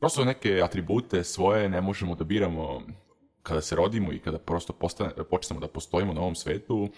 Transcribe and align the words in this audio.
prosto 0.00 0.24
neke 0.24 0.62
atribute 0.62 1.24
svoje 1.24 1.68
ne 1.68 1.80
možemo 1.80 2.14
da 2.14 2.24
biramo 2.24 2.82
kada 3.42 3.60
se 3.60 3.76
rodimo 3.76 4.12
i 4.12 4.18
kada 4.18 4.38
prosto 4.38 4.72
postane, 4.72 5.10
počnemo 5.30 5.60
da 5.60 5.68
postojimo 5.68 6.12
na 6.12 6.20
ovom 6.20 6.34
svetu, 6.34 6.88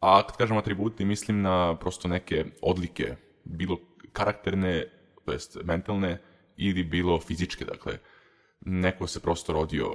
a 0.00 0.22
kad 0.26 0.36
kažem 0.36 0.56
atributi, 0.56 1.04
mislim 1.04 1.42
na 1.42 1.76
prosto 1.76 2.08
neke 2.08 2.44
odlike, 2.62 3.16
bilo 3.44 3.76
karakterne, 4.12 4.84
to 5.24 5.32
jest 5.32 5.58
mentalne, 5.64 6.18
ili 6.56 6.84
bilo 6.84 7.20
fizičke, 7.20 7.64
dakle, 7.64 7.98
neko 8.60 9.06
se 9.06 9.20
prosto 9.20 9.52
rodio 9.52 9.92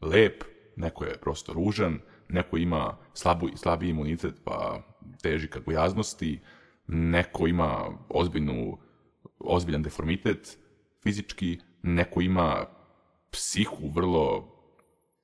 lep, 0.00 0.44
neko 0.76 1.04
je 1.04 1.18
prosto 1.20 1.52
ružan, 1.52 2.00
neko 2.28 2.56
ima 2.56 2.96
slabu, 3.14 3.48
slabiji 3.56 3.90
imunitet 3.90 4.34
pa 4.44 4.82
teži 5.22 5.48
ka 5.48 5.60
gojaznosti, 5.60 6.40
neko 6.86 7.46
ima 7.46 7.98
ozbiljnu, 8.08 8.78
ozbiljan 9.38 9.82
deformitet 9.82 10.58
fizički, 11.06 11.58
neko 11.82 12.20
ima 12.20 12.66
psihu 13.30 13.88
vrlo 13.94 14.52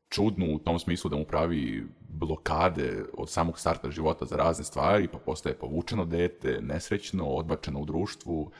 čudnu 0.08 0.54
u 0.54 0.58
tom 0.58 0.78
smislu 0.78 1.10
da 1.10 1.16
mu 1.16 1.24
pravi 1.24 1.86
blokade 2.08 3.04
od 3.18 3.30
samog 3.30 3.58
starta 3.58 3.90
života 3.90 4.24
za 4.24 4.36
razne 4.36 4.64
stvari, 4.64 5.08
pa 5.08 5.18
postaje 5.18 5.58
povučeno 5.58 6.04
dete, 6.04 6.58
nesrećno, 6.62 7.24
odbačeno 7.24 7.80
u 7.80 7.84
društvu 7.84 8.50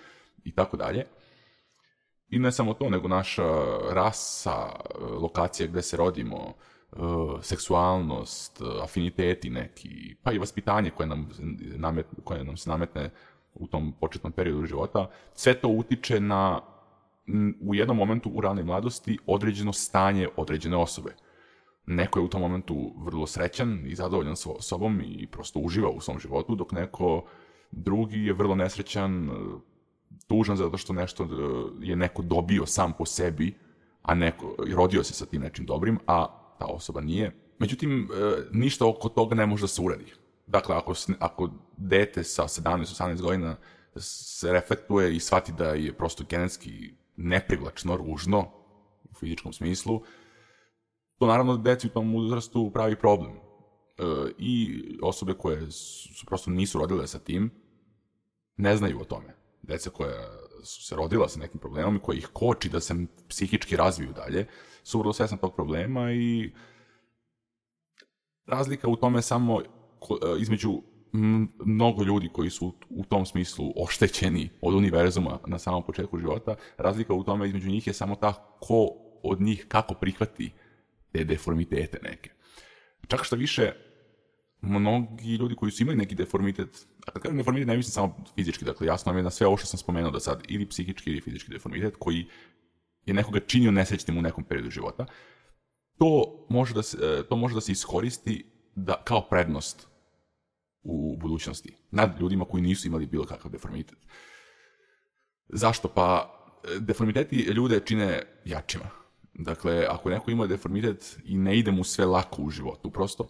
i 0.44 0.54
tako 0.54 0.76
dalje. 0.76 1.06
I 2.28 2.38
ne 2.38 2.52
samo 2.52 2.74
to, 2.74 2.90
nego 2.90 3.08
naša 3.08 3.44
rasa, 3.92 4.56
lokacija 5.20 5.66
gde 5.66 5.82
se 5.82 5.96
rodimo, 5.96 6.36
e, 6.46 6.96
seksualnost, 7.42 8.62
afiniteti 8.82 9.50
neki, 9.50 10.16
pa 10.22 10.32
i 10.32 10.38
vaspitanje 10.38 10.90
koje 10.90 11.06
nam, 11.06 11.28
namet, 11.76 12.06
koje 12.24 12.44
nam 12.44 12.56
se 12.56 12.70
nametne 12.70 13.10
u 13.54 13.66
tom 13.66 13.92
početnom 14.00 14.32
periodu 14.32 14.66
života, 14.66 15.10
sve 15.34 15.54
to 15.54 15.68
utiče 15.68 16.20
na 16.20 16.71
u 17.60 17.74
jednom 17.74 17.96
momentu 17.96 18.30
u 18.34 18.40
ranoj 18.40 18.64
mladosti 18.64 19.18
određeno 19.26 19.72
stanje 19.72 20.28
određene 20.36 20.76
osobe. 20.76 21.14
Neko 21.86 22.18
je 22.18 22.24
u 22.24 22.28
tom 22.28 22.40
momentu 22.40 22.94
vrlo 22.96 23.26
srećan 23.26 23.86
i 23.86 23.94
zadovoljan 23.94 24.36
so, 24.36 24.60
sobom 24.60 25.00
i 25.00 25.26
prosto 25.26 25.58
uživa 25.58 25.90
u 25.90 26.00
svom 26.00 26.18
životu, 26.18 26.54
dok 26.54 26.72
neko 26.72 27.24
drugi 27.70 28.24
je 28.24 28.32
vrlo 28.32 28.54
nesrećan, 28.54 29.30
tužan 30.26 30.56
zato 30.56 30.76
što 30.76 30.92
nešto 30.92 31.24
e, 31.24 31.28
je 31.80 31.96
neko 31.96 32.22
dobio 32.22 32.66
sam 32.66 32.92
po 32.98 33.06
sebi, 33.06 33.54
a 34.02 34.14
neko 34.14 34.54
rodio 34.76 35.04
se 35.04 35.14
sa 35.14 35.26
tim 35.26 35.42
nečim 35.42 35.66
dobrim, 35.66 35.98
a 36.06 36.26
ta 36.58 36.66
osoba 36.66 37.00
nije. 37.00 37.32
Međutim, 37.58 38.08
e, 38.12 38.42
ništa 38.52 38.86
oko 38.86 39.08
toga 39.08 39.34
ne 39.34 39.46
može 39.46 39.62
da 39.62 39.68
se 39.68 39.82
uradi. 39.82 40.12
Dakle, 40.46 40.76
ako, 40.76 40.94
ako 41.18 41.50
dete 41.76 42.24
sa 42.24 42.42
17-18 42.42 43.22
godina 43.22 43.56
se 43.96 44.52
reflektuje 44.52 45.16
i 45.16 45.20
shvati 45.20 45.52
da 45.52 45.68
je 45.68 45.92
prosto 45.92 46.24
genetski 46.28 46.94
neprivlačno, 47.22 47.96
ružno, 47.96 48.50
u 49.10 49.14
fizičkom 49.14 49.52
smislu, 49.52 50.02
to 51.18 51.26
naravno 51.26 51.56
deci 51.56 51.86
u 51.86 51.90
tom 51.90 52.14
uzrastu 52.14 52.70
pravi 52.74 52.96
problem. 52.96 53.32
E, 53.32 53.40
I 54.38 54.82
osobe 55.02 55.34
koje 55.34 55.70
su, 55.70 56.26
prosto 56.26 56.50
nisu 56.50 56.78
rodile 56.78 57.06
sa 57.06 57.18
tim, 57.18 57.50
ne 58.56 58.76
znaju 58.76 59.00
o 59.00 59.04
tome. 59.04 59.36
Deca 59.62 59.90
koja 59.90 60.42
su 60.64 60.82
se 60.82 60.96
rodila 60.96 61.28
sa 61.28 61.40
nekim 61.40 61.60
problemom 61.60 61.96
i 61.96 62.00
koji 62.00 62.18
ih 62.18 62.28
koči 62.32 62.68
da 62.68 62.80
se 62.80 62.94
psihički 63.28 63.76
razviju 63.76 64.12
dalje, 64.12 64.46
su 64.82 64.98
vrlo 64.98 65.12
svesna 65.12 65.36
tog 65.36 65.54
problema 65.54 66.12
i 66.12 66.52
razlika 68.46 68.88
u 68.88 68.96
tome 68.96 69.22
samo 69.22 69.60
e, 69.60 69.64
između 70.38 70.82
mnogo 71.66 72.04
ljudi 72.04 72.28
koji 72.32 72.50
su 72.50 72.74
u 72.90 73.04
tom 73.04 73.26
smislu 73.26 73.72
oštećeni 73.76 74.50
od 74.60 74.74
univerzuma 74.74 75.38
na 75.46 75.58
samom 75.58 75.82
početku 75.82 76.18
života, 76.18 76.54
razlika 76.78 77.14
u 77.14 77.24
tome 77.24 77.46
između 77.46 77.70
njih 77.70 77.86
je 77.86 77.92
samo 77.92 78.14
ta 78.14 78.56
ko 78.60 78.88
od 79.22 79.40
njih 79.40 79.66
kako 79.68 79.94
prihvati 79.94 80.52
te 81.12 81.24
deformitete 81.24 81.98
neke. 82.02 82.30
Čak 83.08 83.24
što 83.24 83.36
više, 83.36 83.72
mnogi 84.60 85.34
ljudi 85.34 85.54
koji 85.54 85.72
su 85.72 85.82
imali 85.82 85.98
neki 85.98 86.14
deformitet, 86.14 86.86
a 87.06 87.10
kad 87.10 87.22
kažem 87.22 87.36
deformitet 87.36 87.68
ne 87.68 87.76
mislim 87.76 87.92
samo 87.92 88.24
fizički, 88.34 88.64
dakle 88.64 88.86
jasno 88.86 89.16
je 89.16 89.22
na 89.22 89.30
sve 89.30 89.46
ovo 89.46 89.56
što 89.56 89.66
sam 89.66 89.78
spomenuo 89.78 90.10
do 90.10 90.20
sad, 90.20 90.42
ili 90.48 90.68
psihički 90.68 91.10
ili 91.10 91.20
fizički 91.20 91.50
deformitet, 91.50 91.94
koji 91.98 92.26
je 93.06 93.14
nekoga 93.14 93.40
činio 93.40 93.70
nesrećnim 93.70 94.18
u 94.18 94.22
nekom 94.22 94.44
periodu 94.44 94.70
života, 94.70 95.06
to 95.98 96.46
može 96.48 96.74
da 96.74 96.82
se, 96.82 96.98
e, 97.02 97.22
to 97.28 97.36
može 97.36 97.54
da 97.54 97.60
se 97.60 97.72
iskoristi 97.72 98.44
da, 98.74 99.02
kao 99.04 99.28
prednost 99.28 99.91
u 100.82 101.16
budućnosti 101.16 101.76
nad 101.90 102.20
ljudima 102.20 102.44
koji 102.44 102.62
nisu 102.62 102.88
imali 102.88 103.06
bilo 103.06 103.24
kakav 103.24 103.50
deformitet. 103.50 103.98
Zašto? 105.48 105.88
Pa 105.88 106.38
deformiteti 106.78 107.36
ljude 107.36 107.80
čine 107.84 108.22
jačima. 108.44 108.84
Dakle, 109.34 109.86
ako 109.88 110.10
neko 110.10 110.30
ima 110.30 110.46
deformitet 110.46 111.18
i 111.24 111.38
ne 111.38 111.58
ide 111.58 111.70
mu 111.70 111.84
sve 111.84 112.06
lako 112.06 112.42
u 112.42 112.50
životu, 112.50 112.90
prosto, 112.90 113.28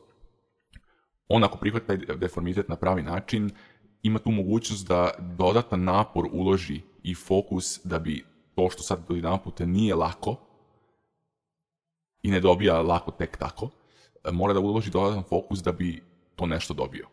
on 1.29 1.45
ako 1.45 1.59
prihvata 1.59 1.87
taj 1.87 2.17
deformitet 2.17 2.69
na 2.69 2.77
pravi 2.77 3.03
način, 3.03 3.51
ima 4.03 4.19
tu 4.19 4.31
mogućnost 4.31 4.89
da 4.89 5.11
dodatan 5.19 5.85
napor 5.85 6.29
uloži 6.33 6.81
i 7.03 7.15
fokus 7.15 7.81
da 7.85 7.99
bi 7.99 8.25
to 8.55 8.71
što 8.71 8.83
sad 8.83 9.09
do 9.09 9.15
jedan 9.15 9.39
nije 9.67 9.95
lako 9.95 10.37
i 12.23 12.31
ne 12.31 12.41
dobija 12.41 12.83
lako 12.83 13.11
tek 13.11 13.37
tako, 13.37 13.71
mora 14.33 14.53
da 14.53 14.61
uloži 14.61 14.91
dodatan 14.91 15.23
fokus 15.23 15.63
da 15.63 15.73
bi 15.73 16.03
to 16.37 16.47
nešto 16.47 16.75
dobio. 16.75 17.09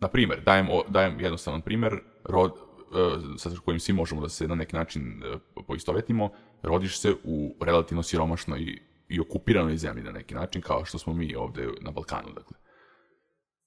Na 0.00 0.08
primjer, 0.08 0.42
dajem, 0.44 0.68
dajem 0.88 1.20
jednostavan 1.20 1.62
primjer, 1.62 2.00
rod, 2.24 2.52
e, 2.54 3.38
sa 3.38 3.50
kojim 3.64 3.80
svi 3.80 3.92
možemo 3.92 4.20
da 4.20 4.28
se 4.28 4.48
na 4.48 4.54
neki 4.54 4.76
način 4.76 5.22
e, 5.22 5.38
poistovetimo, 5.66 6.30
rodiš 6.62 6.98
se 6.98 7.14
u 7.24 7.54
relativno 7.60 8.02
siromašnoj 8.02 8.78
i 9.08 9.20
okupiranoj 9.20 9.76
zemlji 9.76 10.02
na 10.02 10.12
neki 10.12 10.34
način, 10.34 10.62
kao 10.62 10.84
što 10.84 10.98
smo 10.98 11.12
mi 11.12 11.34
ovde 11.34 11.68
na 11.80 11.90
Balkanu, 11.90 12.28
dakle. 12.34 12.56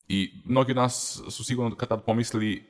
I 0.08 0.44
mnogi 0.46 0.72
od 0.72 0.76
nas 0.76 1.22
su 1.30 1.44
sigurno 1.44 1.76
kad 1.76 1.90
tad 1.90 2.06
pomislili 2.06 2.64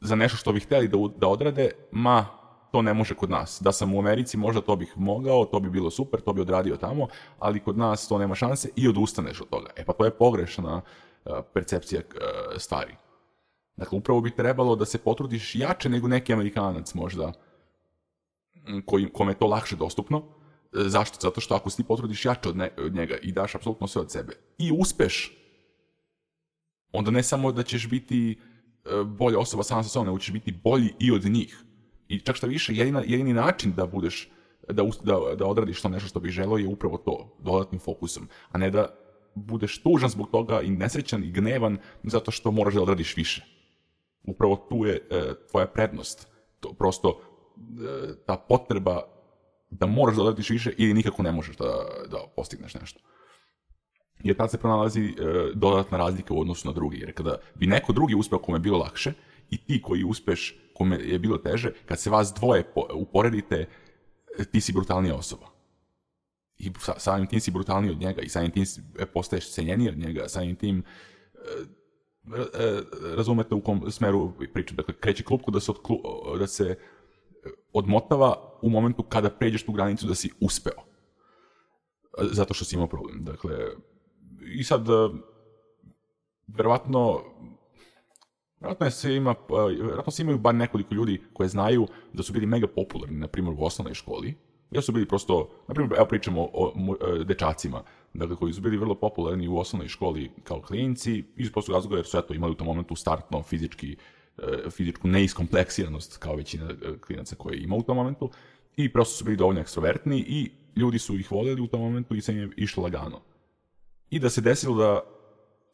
za 0.00 0.14
nešto 0.14 0.36
što 0.36 0.52
bi 0.52 0.60
hteli 0.60 0.88
da, 0.88 0.98
da 1.16 1.28
odrade, 1.28 1.70
ma, 1.92 2.26
to 2.72 2.82
ne 2.82 2.94
može 2.94 3.14
kod 3.14 3.30
nas. 3.30 3.60
Da 3.64 3.72
sam 3.72 3.94
u 3.94 3.98
Americi, 3.98 4.36
možda 4.36 4.60
to 4.60 4.76
bih 4.76 4.92
mogao, 4.96 5.44
to 5.44 5.60
bi 5.60 5.70
bilo 5.70 5.90
super, 5.90 6.20
to 6.20 6.32
bi 6.32 6.40
odradio 6.40 6.76
tamo, 6.76 7.08
ali 7.38 7.60
kod 7.60 7.78
nas 7.78 8.08
to 8.08 8.18
nema 8.18 8.34
šanse 8.34 8.68
i 8.76 8.88
odustaneš 8.88 9.40
od 9.40 9.48
toga. 9.48 9.70
E 9.76 9.84
pa 9.84 9.92
to 9.92 10.04
je 10.04 10.10
pogrešna 10.10 10.76
uh, 10.76 10.82
percepcija 11.52 12.02
stvari. 12.58 12.94
Dakle, 13.80 13.98
upravo 13.98 14.20
bi 14.20 14.30
trebalo 14.30 14.76
da 14.76 14.84
se 14.84 14.98
potrudiš 14.98 15.54
jače 15.54 15.88
nego 15.88 16.08
neki 16.08 16.32
Amerikanac 16.32 16.94
možda, 16.94 17.32
koji, 18.86 19.08
kome 19.12 19.32
je 19.32 19.38
to 19.38 19.46
lakše 19.46 19.76
dostupno. 19.76 20.22
E, 20.72 20.88
zašto? 20.88 21.18
Zato 21.20 21.40
što 21.40 21.54
ako 21.54 21.70
si 21.70 21.76
ti 21.76 21.86
potrudiš 21.88 22.24
jače 22.24 22.48
od, 22.48 22.56
ne, 22.56 22.70
od 22.78 22.94
njega 22.94 23.16
i 23.22 23.32
daš 23.32 23.54
apsolutno 23.54 23.86
sve 23.86 24.02
od 24.02 24.12
sebe 24.12 24.32
i 24.58 24.72
uspeš, 24.80 25.36
onda 26.92 27.10
ne 27.10 27.22
samo 27.22 27.52
da 27.52 27.62
ćeš 27.62 27.88
biti 27.88 28.38
e, 28.84 29.04
bolja 29.04 29.38
osoba 29.38 29.62
sama 29.62 29.82
sa 29.82 29.88
sobom, 29.88 30.06
nego 30.06 30.18
ćeš 30.18 30.32
biti 30.32 30.52
bolji 30.52 30.94
i 30.98 31.12
od 31.12 31.24
njih. 31.24 31.64
I 32.08 32.20
čak 32.20 32.36
šta 32.36 32.46
više, 32.46 32.74
jedina, 32.74 33.02
jedini 33.06 33.32
način 33.32 33.72
da 33.72 33.86
budeš, 33.86 34.28
da, 34.68 34.82
da, 35.02 35.18
da 35.38 35.46
odradiš 35.46 35.82
to 35.82 35.88
nešto 35.88 36.08
što 36.08 36.20
bih 36.20 36.32
želeo 36.32 36.58
je 36.58 36.68
upravo 36.68 36.98
to, 36.98 37.36
dodatnim 37.38 37.80
fokusom, 37.80 38.28
a 38.50 38.58
ne 38.58 38.70
da 38.70 38.99
budeš 39.34 39.82
tužan 39.82 40.10
zbog 40.10 40.30
toga 40.30 40.60
i 40.60 40.70
nesrećan 40.70 41.24
i 41.24 41.30
gnevan 41.32 41.78
zato 42.02 42.30
što 42.30 42.50
moraš 42.50 42.74
da 42.74 42.82
odradiš 42.82 43.16
više. 43.16 43.44
Upravo 44.24 44.56
tu 44.56 44.86
je 44.86 44.94
e, 44.94 45.34
tvoja 45.50 45.66
prednost. 45.66 46.28
To 46.60 46.72
prosto 46.72 47.20
E, 47.60 48.14
ta 48.26 48.36
potreba 48.36 49.02
da 49.70 49.86
moraš 49.86 50.16
da 50.16 50.22
odradiš 50.22 50.50
više 50.50 50.72
ili 50.78 50.94
nikako 50.94 51.22
ne 51.22 51.32
možeš 51.32 51.56
da, 51.56 51.86
da 52.10 52.18
postigneš 52.36 52.74
nešto. 52.74 53.00
Jer 54.22 54.36
tad 54.36 54.50
se 54.50 54.58
pronalazi 54.58 55.04
e, 55.04 55.12
dodatna 55.54 55.98
razlika 55.98 56.34
u 56.34 56.40
odnosu 56.40 56.68
na 56.68 56.74
drugi. 56.74 56.98
Jer 56.98 57.14
kada 57.14 57.38
bi 57.54 57.66
neko 57.66 57.92
drugi 57.92 58.14
uspeo 58.14 58.38
kome 58.38 58.56
je 58.56 58.60
bilo 58.60 58.78
lakše 58.78 59.12
i 59.50 59.56
ti 59.56 59.82
koji 59.82 60.04
uspeš 60.04 60.58
kome 60.74 60.96
je 60.96 61.18
bilo 61.18 61.38
teže, 61.38 61.72
kad 61.86 62.00
se 62.00 62.10
vas 62.10 62.34
dvoje 62.34 62.64
po, 62.74 62.86
uporedite, 62.94 63.66
e, 64.38 64.44
ti 64.44 64.60
si 64.60 64.72
brutalnija 64.72 65.14
osoba. 65.14 65.46
I 66.60 66.70
sa, 66.78 66.94
samim 66.98 67.26
tim 67.26 67.40
si 67.40 67.50
brutalniji 67.50 67.90
od 67.90 68.00
njega 68.00 68.22
i 68.22 68.28
samim 68.28 68.50
tim 68.50 68.64
e, 68.98 69.06
postaješ 69.06 69.52
cenjeniji 69.52 69.88
od 69.88 69.98
njega, 69.98 70.28
samim 70.28 70.56
tim 70.56 70.82
e, 70.82 72.80
razumete 73.16 73.54
u 73.54 73.60
kom 73.60 73.90
smeru 73.90 74.32
pričam. 74.52 74.76
Dakle, 74.76 74.94
kreće 74.94 75.24
klupku 75.24 75.50
da 75.50 75.60
se, 75.60 75.70
odklu, 75.70 75.98
da 76.38 76.46
se 76.46 76.76
odmotava 77.72 78.58
u 78.62 78.70
momentu 78.70 79.02
kada 79.02 79.30
pređeš 79.30 79.62
tu 79.62 79.72
granicu 79.72 80.06
da 80.06 80.14
si 80.14 80.30
uspeo. 80.40 80.82
Zato 82.18 82.54
što 82.54 82.64
si 82.64 82.76
imao 82.76 82.88
problem. 82.88 83.24
Dakle, 83.24 83.56
i 84.54 84.64
sad, 84.64 84.88
e, 84.88 84.92
verovatno, 86.46 87.20
verovatno 88.60 88.90
se 88.90 89.14
ima, 89.14 89.30
e, 89.30 89.82
verovatno 89.82 90.12
se 90.12 90.22
imaju 90.22 90.38
bar 90.38 90.54
nekoliko 90.54 90.94
ljudi 90.94 91.22
koje 91.32 91.48
znaju 91.48 91.86
da 92.12 92.22
su 92.22 92.32
bili 92.32 92.46
mega 92.46 92.66
popularni, 92.66 93.18
na 93.18 93.28
primjer, 93.28 93.54
u 93.58 93.64
osnovnoj 93.64 93.94
školi, 93.94 94.34
Ja 94.70 94.82
su 94.82 94.92
bili 94.92 95.08
prosto, 95.08 95.48
na 95.68 95.74
primjer, 95.74 95.96
evo 95.96 96.06
pričamo 96.06 96.42
o, 96.42 96.50
o, 96.54 96.96
o 97.00 97.24
dečacima, 97.24 97.82
dakle, 98.14 98.36
koji 98.36 98.52
su 98.52 98.60
bili 98.60 98.76
vrlo 98.76 98.94
popularni 98.94 99.48
u 99.48 99.58
osnovnoj 99.58 99.88
školi 99.88 100.30
kao 100.44 100.60
klinci, 100.60 101.24
iz 101.36 101.52
prostog 101.52 101.74
razloga 101.74 101.96
jer 101.96 102.06
su 102.06 102.18
eto 102.18 102.34
imali 102.34 102.52
u 102.52 102.54
tom 102.54 102.66
momentu 102.66 102.96
startno 102.96 103.42
fizički 103.42 103.96
e, 104.38 104.70
fizičku 104.70 105.08
neiskompleksiranost 105.08 106.16
kao 106.16 106.34
većina 106.34 106.70
e, 106.70 106.98
klinaca 107.06 107.36
koje 107.36 107.62
ima 107.62 107.76
u 107.76 107.82
tom 107.82 107.96
momentu 107.96 108.30
i 108.76 108.92
prosto 108.92 109.16
su 109.16 109.24
bili 109.24 109.36
dovoljno 109.36 109.60
ekstrovertni 109.60 110.24
i 110.28 110.50
ljudi 110.76 110.98
su 110.98 111.18
ih 111.18 111.32
voljeli 111.32 111.62
u 111.62 111.66
tom 111.66 111.80
momentu 111.80 112.14
i 112.14 112.20
se 112.20 112.34
je 112.34 112.48
išlo 112.56 112.82
lagano. 112.82 113.20
I 114.10 114.18
da 114.18 114.30
se 114.30 114.40
desilo 114.40 114.76
da 114.76 115.00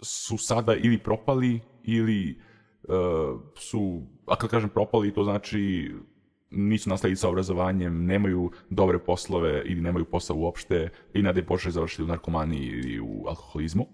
su 0.02 0.38
sada 0.38 0.74
ili 0.74 0.98
propali 0.98 1.60
ili 1.84 2.40
uh, 2.82 3.40
su, 3.56 4.02
a 4.26 4.36
kad 4.36 4.50
kažem 4.50 4.70
propali, 4.70 5.14
to 5.14 5.24
znači 5.24 5.94
nisu 6.56 6.90
nastavili 6.90 7.16
sa 7.16 7.28
obrazovanjem, 7.28 8.04
nemaju 8.04 8.50
dobre 8.70 8.98
poslove 8.98 9.62
ili 9.64 9.80
nemaju 9.80 10.04
posao 10.04 10.36
uopšte 10.36 10.88
i 11.14 11.22
nade 11.22 11.42
Bože 11.42 11.70
završili 11.70 12.04
u 12.04 12.08
narkomaniji 12.08 12.66
ili 12.66 13.00
u 13.00 13.24
alkoholizmu. 13.28 13.86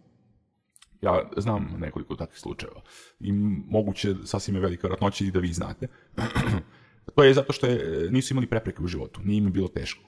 Ja 1.01 1.31
znam 1.37 1.77
nekoliko 1.79 2.17
takvih 2.17 2.39
slučajeva 2.39 2.83
i 3.21 3.33
moguće 3.69 4.15
sasvim 4.25 4.57
je 4.57 4.63
velika 4.63 4.87
vratnoća 4.87 5.25
i 5.25 5.31
da 5.31 5.39
vi 5.39 5.53
znate. 5.53 5.89
to 7.15 7.25
je 7.25 7.35
zato 7.35 7.53
što 7.53 7.67
je, 7.67 8.09
nisu 8.11 8.35
imali 8.35 8.47
prepreke 8.47 8.83
u 8.83 8.87
životu, 8.87 9.21
nije 9.25 9.39
im 9.39 9.53
bilo 9.53 9.69
teško 9.69 10.03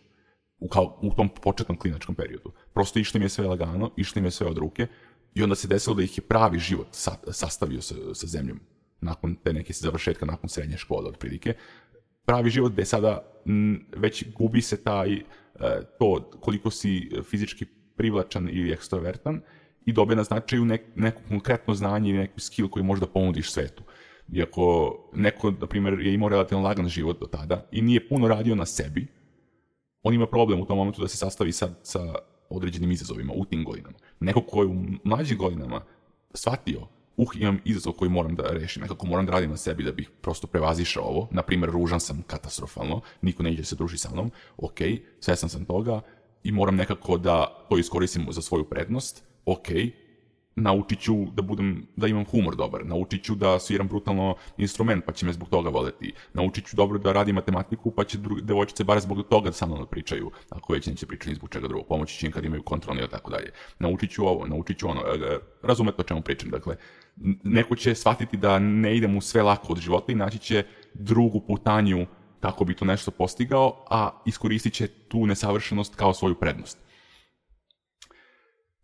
u, 0.58 0.68
kao, 0.68 0.98
u 1.02 1.14
tom 1.14 1.28
početnom 1.42 1.78
klinačkom 1.78 2.14
periodu. 2.14 2.52
Prosto 2.74 2.98
išli 2.98 3.18
im 3.18 3.22
je 3.22 3.28
sve 3.28 3.46
lagano, 3.46 3.90
išli 3.96 4.18
im 4.18 4.24
je 4.24 4.30
sve 4.30 4.46
od 4.46 4.58
ruke 4.58 4.86
i 5.34 5.42
onda 5.42 5.54
se 5.54 5.68
desilo 5.68 5.96
da 5.96 6.02
ih 6.02 6.18
je 6.18 6.22
pravi 6.22 6.58
život 6.58 6.88
sa, 6.90 7.16
sastavio 7.32 7.82
sa, 7.82 7.94
sa 8.14 8.26
zemljom 8.26 8.60
nakon 9.00 9.36
te 9.36 9.52
neke 9.52 9.72
završetka, 9.72 10.26
nakon 10.26 10.48
srednje 10.48 10.76
škole 10.76 11.08
otprilike. 11.08 11.54
Pravi 12.24 12.50
život 12.50 12.72
gde 12.72 12.84
sada 12.84 13.22
m, 13.46 13.86
već 13.96 14.24
gubi 14.32 14.62
se 14.62 14.82
taj, 14.82 15.12
e, 15.14 15.22
to 15.98 16.30
koliko 16.40 16.70
si 16.70 17.10
fizički 17.30 17.66
privlačan 17.96 18.48
ili 18.52 18.72
ekstrovertan 18.72 19.40
i 19.86 19.92
dobe 19.92 20.16
na 20.16 20.24
značaju 20.24 20.64
nek, 20.64 20.82
neko 20.94 21.20
konkretno 21.28 21.74
znanje 21.74 22.10
ili 22.10 22.18
neki 22.18 22.40
skill 22.40 22.68
koji 22.68 22.84
možda 22.84 23.06
ponudiš 23.06 23.52
svetu. 23.52 23.82
Iako 24.32 24.96
neko, 25.14 25.50
na 25.50 25.66
primjer, 25.66 26.00
je 26.00 26.14
imao 26.14 26.28
relativno 26.28 26.64
lagan 26.64 26.88
život 26.88 27.20
do 27.20 27.26
tada 27.26 27.66
i 27.72 27.82
nije 27.82 28.08
puno 28.08 28.28
radio 28.28 28.54
na 28.54 28.66
sebi, 28.66 29.06
on 30.02 30.14
ima 30.14 30.26
problem 30.26 30.60
u 30.60 30.66
tom 30.66 30.78
momentu 30.78 31.02
da 31.02 31.08
se 31.08 31.16
sastavi 31.16 31.52
sa, 31.52 31.68
sa 31.82 32.14
određenim 32.48 32.90
izazovima 32.90 33.32
u 33.36 33.44
tim 33.44 33.64
godinama. 33.64 33.96
Neko 34.20 34.40
ko 34.40 34.62
je 34.62 34.66
u 34.66 34.84
mlađim 35.04 35.38
godinama 35.38 35.80
shvatio, 36.34 36.80
uh, 37.16 37.28
imam 37.40 37.58
izazov 37.64 37.92
koji 37.92 38.10
moram 38.10 38.34
da 38.34 38.42
rešim, 38.42 38.82
nekako 38.82 39.06
moram 39.06 39.26
da 39.26 39.32
radim 39.32 39.50
na 39.50 39.56
sebi 39.56 39.84
da 39.84 39.92
bih 39.92 40.10
prosto 40.20 40.46
prevazišao 40.46 41.04
ovo, 41.04 41.28
na 41.30 41.42
primjer, 41.42 41.70
ružan 41.70 42.00
sam 42.00 42.22
katastrofalno, 42.26 43.00
niko 43.22 43.42
neće 43.42 43.56
da 43.56 43.64
se 43.64 43.76
druži 43.76 43.98
sa 43.98 44.10
mnom, 44.10 44.30
ok, 44.56 44.78
svesan 45.20 45.48
sam 45.48 45.64
toga 45.64 46.00
i 46.44 46.52
moram 46.52 46.76
nekako 46.76 47.18
da 47.18 47.66
to 47.68 47.78
iskoristim 47.78 48.26
za 48.30 48.42
svoju 48.42 48.64
prednost, 48.64 49.24
ok, 49.46 49.68
naučit 50.56 51.00
ću 51.00 51.14
da 51.32 51.42
budem, 51.42 51.86
da 51.96 52.06
imam 52.06 52.24
humor 52.24 52.56
dobar, 52.56 52.86
naučit 52.86 53.24
ću 53.24 53.34
da 53.34 53.58
sviram 53.58 53.88
brutalno 53.88 54.36
instrument, 54.56 55.04
pa 55.04 55.12
će 55.12 55.26
me 55.26 55.32
zbog 55.32 55.48
toga 55.48 55.70
voleti, 55.70 56.12
naučit 56.32 56.66
ću 56.66 56.76
dobro 56.76 56.98
da 56.98 57.12
radim 57.12 57.34
matematiku, 57.34 57.90
pa 57.90 58.04
će 58.04 58.18
druge 58.18 58.42
devojčice 58.42 58.84
bar 58.84 59.00
zbog 59.00 59.22
toga 59.28 59.52
sa 59.52 59.66
mnom 59.66 59.78
da 59.78 59.86
pričaju, 59.86 60.30
ako 60.50 60.72
već 60.72 60.86
neće 60.86 61.06
pričati 61.06 61.30
ni 61.30 61.34
zbog 61.34 61.50
čega 61.50 61.68
drugog, 61.68 61.86
pomoći 61.86 62.18
će 62.18 62.26
im 62.26 62.32
kad 62.32 62.44
imaju 62.44 62.62
kontrolni 62.62 63.02
i 63.04 63.08
tako 63.08 63.30
dalje. 63.30 63.52
Naučit 63.78 64.10
ću 64.10 64.26
ovo, 64.26 64.46
naučit 64.46 64.78
ću 64.78 64.88
ono, 64.88 65.00
e, 65.00 65.34
e, 65.34 65.38
razumete 65.62 66.00
o 66.00 66.04
čemu 66.04 66.22
pričam, 66.22 66.50
dakle, 66.50 66.76
neko 67.44 67.76
će 67.76 67.94
shvatiti 67.94 68.36
da 68.36 68.58
ne 68.58 68.96
ide 68.96 69.08
mu 69.08 69.20
sve 69.20 69.42
lako 69.42 69.72
od 69.72 69.78
života 69.78 70.12
i 70.12 70.14
naći 70.14 70.38
će 70.38 70.64
drugu 70.94 71.40
putanju 71.40 72.06
kako 72.40 72.64
bi 72.64 72.76
to 72.76 72.84
nešto 72.84 73.10
postigao, 73.10 73.84
a 73.90 74.22
iskoristit 74.26 74.72
će 74.74 74.88
tu 74.88 75.26
nesavršenost 75.26 75.94
kao 75.94 76.14
svoju 76.14 76.34
prednost. 76.34 76.78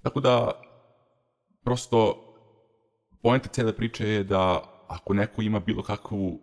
Tako 0.02 0.20
da, 0.20 0.52
prosto 1.64 2.26
poenta 3.22 3.48
cele 3.48 3.76
priče 3.76 4.08
je 4.08 4.24
da 4.24 4.62
ako 4.88 5.14
neko 5.14 5.42
ima 5.42 5.60
bilo 5.60 5.82
kakvu 5.82 6.40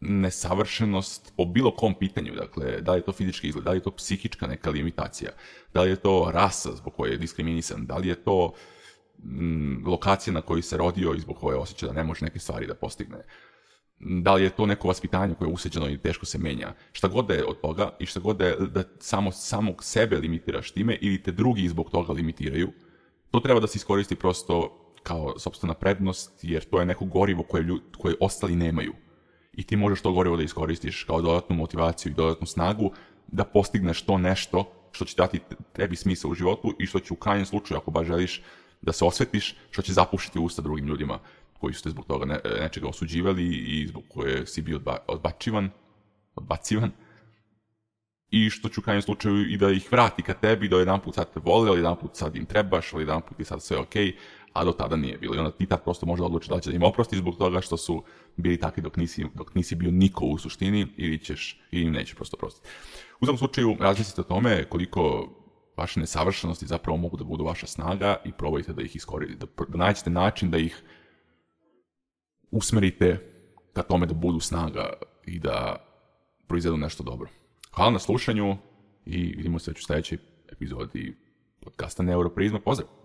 nesavršenost 0.00 1.32
po 1.36 1.44
bilo 1.44 1.70
kom 1.70 1.94
pitanju, 1.94 2.34
dakle, 2.34 2.80
da 2.80 2.92
li 2.92 2.98
je 2.98 3.04
to 3.04 3.12
fizički 3.12 3.48
izgled, 3.48 3.64
da 3.64 3.70
li 3.70 3.76
je 3.76 3.82
to 3.82 3.90
psihička 3.90 4.46
neka 4.46 4.70
limitacija, 4.70 5.30
da 5.74 5.82
li 5.82 5.90
je 5.90 5.96
to 5.96 6.30
rasa 6.34 6.72
zbog 6.76 6.94
koje 6.94 7.10
je 7.10 7.18
diskriminisan, 7.18 7.86
da 7.86 7.96
li 7.96 8.08
je 8.08 8.14
to 8.14 8.54
mm, 9.24 9.86
lokacija 9.86 10.34
na 10.34 10.42
kojoj 10.42 10.62
se 10.62 10.76
rodio 10.76 11.14
i 11.14 11.20
zbog 11.20 11.36
koje 11.36 11.56
osjeća 11.56 11.86
da 11.86 11.92
ne 11.92 12.04
može 12.04 12.24
neke 12.24 12.38
stvari 12.38 12.66
da 12.66 12.74
postigne, 12.74 13.18
da 13.98 14.34
li 14.34 14.42
je 14.42 14.50
to 14.50 14.66
neko 14.66 14.88
vaspitanje 14.88 15.34
koje 15.34 15.48
je 15.48 15.52
useđeno 15.52 15.88
i 15.88 15.98
teško 15.98 16.26
se 16.26 16.38
menja, 16.38 16.74
šta 16.92 17.08
god 17.08 17.26
da 17.26 17.34
je 17.34 17.44
od 17.46 17.60
toga 17.60 17.90
i 17.98 18.06
šta 18.06 18.20
god 18.20 18.36
da 18.36 18.46
je 18.46 18.56
da 18.56 18.84
samo 18.98 19.32
samog 19.32 19.84
sebe 19.84 20.16
limitiraš 20.16 20.70
time 20.70 20.98
ili 21.00 21.22
te 21.22 21.32
drugi 21.32 21.68
zbog 21.68 21.90
toga 21.90 22.12
limitiraju, 22.12 22.72
to 23.30 23.40
treba 23.40 23.60
da 23.60 23.66
se 23.66 23.76
iskoristi 23.76 24.14
prosto 24.14 24.78
kao 25.02 25.38
sobstvena 25.38 25.74
prednost, 25.74 26.40
jer 26.42 26.64
to 26.64 26.80
je 26.80 26.86
neko 26.86 27.04
gorivo 27.04 27.42
koje, 27.42 27.62
ljud, 27.62 27.82
koje 27.98 28.14
ostali 28.20 28.56
nemaju. 28.56 28.92
I 29.52 29.66
ti 29.66 29.76
možeš 29.76 30.02
to 30.02 30.12
gorivo 30.12 30.36
da 30.36 30.42
iskoristiš 30.42 31.04
kao 31.04 31.22
dodatnu 31.22 31.56
motivaciju 31.56 32.12
i 32.12 32.14
dodatnu 32.14 32.46
snagu 32.46 32.92
da 33.26 33.44
postigneš 33.44 34.02
to 34.02 34.18
nešto 34.18 34.72
što 34.92 35.04
će 35.04 35.14
dati 35.16 35.40
tebi 35.72 35.96
smisla 35.96 36.30
u 36.30 36.34
životu 36.34 36.74
i 36.78 36.86
što 36.86 37.00
će 37.00 37.12
u 37.12 37.16
krajnjem 37.16 37.46
slučaju, 37.46 37.78
ako 37.78 37.90
baš 37.90 38.06
želiš 38.06 38.42
da 38.82 38.92
se 38.92 39.04
osvetiš, 39.04 39.54
što 39.70 39.82
će 39.82 39.92
zapušiti 39.92 40.38
usta 40.38 40.62
drugim 40.62 40.86
ljudima 40.86 41.18
koji 41.60 41.74
su 41.74 41.82
te 41.82 41.90
zbog 41.90 42.06
toga 42.06 42.26
ne, 42.26 42.40
nečega 42.60 42.88
osuđivali 42.88 43.46
i 43.46 43.86
zbog 43.86 44.02
koje 44.08 44.46
si 44.46 44.62
bio 44.62 44.76
odba, 44.76 44.96
odbačivan, 45.06 45.70
odbacivan 46.34 46.90
i 48.30 48.50
što 48.50 48.68
ću 48.68 48.80
u 48.80 48.84
krajnjem 48.84 49.02
slučaju 49.02 49.46
i 49.50 49.56
da 49.56 49.70
ih 49.70 49.92
vrati 49.92 50.22
ka 50.22 50.34
tebi, 50.34 50.68
da 50.68 50.78
jedan 50.78 51.00
put 51.00 51.14
sad 51.14 51.32
te 51.34 51.40
vole, 51.44 51.68
ali 51.68 51.78
jedan 51.78 51.96
put 51.96 52.16
sad 52.16 52.36
im 52.36 52.46
trebaš, 52.46 52.92
ali 52.92 53.02
jedan 53.02 53.20
put 53.28 53.38
je 53.38 53.44
sad 53.44 53.62
sve 53.62 53.78
okej, 53.78 54.06
okay, 54.06 54.16
a 54.52 54.64
do 54.64 54.72
tada 54.72 54.96
nije 54.96 55.18
bilo. 55.18 55.34
I 55.34 55.38
onda 55.38 55.50
ti 55.50 55.66
tad 55.66 55.84
prosto 55.84 56.06
možda 56.06 56.26
odluči 56.26 56.48
da 56.48 56.60
će 56.60 56.70
da 56.70 56.76
im 56.76 56.82
oprosti 56.82 57.16
zbog 57.16 57.36
toga 57.36 57.60
što 57.60 57.76
su 57.76 58.02
bili 58.36 58.56
takvi 58.56 58.82
dok 58.82 58.96
nisi, 58.96 59.26
dok 59.34 59.54
nisi 59.54 59.74
bio 59.74 59.90
niko 59.90 60.24
u 60.24 60.38
suštini 60.38 60.86
ili 60.96 61.18
ćeš, 61.18 61.60
ili 61.70 61.84
im 61.84 61.92
neće 61.92 62.14
prosto 62.14 62.36
oprostiti. 62.36 62.68
U 63.20 63.26
svakom 63.26 63.38
slučaju, 63.38 63.76
razmislite 63.80 64.20
o 64.20 64.24
tome 64.24 64.64
koliko 64.64 65.28
vaše 65.76 66.00
nesavršenosti 66.00 66.66
zapravo 66.66 66.96
mogu 66.96 67.16
da 67.16 67.24
budu 67.24 67.44
vaša 67.44 67.66
snaga 67.66 68.16
i 68.24 68.32
probajte 68.32 68.72
da 68.72 68.82
ih 68.82 68.96
iskoristite, 68.96 69.46
da, 69.46 69.64
da 69.68 69.78
nađete 69.78 70.10
način 70.10 70.50
da 70.50 70.58
ih 70.58 70.82
usmerite 72.50 73.18
ka 73.72 73.82
tome 73.82 74.06
da 74.06 74.14
budu 74.14 74.40
snaga 74.40 74.92
i 75.26 75.38
da 75.38 75.76
proizvedu 76.46 76.76
nešto 76.76 77.02
dobro. 77.02 77.28
Hvala 77.74 77.90
na 77.90 77.98
slušanju 77.98 78.56
i 79.06 79.16
vidimo 79.36 79.58
se 79.58 79.70
već 79.70 79.80
u 79.80 79.84
sledećoj 79.84 80.18
epizodi 80.52 81.16
podcasta 81.60 82.02
Neuroprizma. 82.02 82.60
Pozdrav! 82.60 83.01